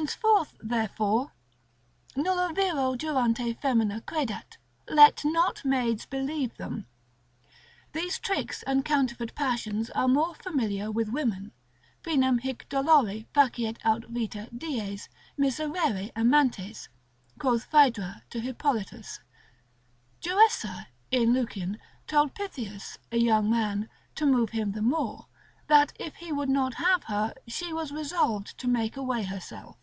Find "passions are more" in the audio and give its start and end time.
9.36-10.34